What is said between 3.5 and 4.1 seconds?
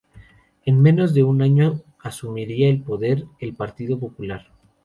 Partido